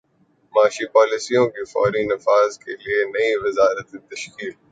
معاشی 0.53 0.85
پالیسیوں 0.93 1.45
کے 1.47 1.63
فوری 1.63 2.03
نفاذ 2.05 2.57
کیلئے 2.59 2.97
نئی 3.13 3.31
وزارتیں 3.43 3.99
تشکیل 4.09 4.51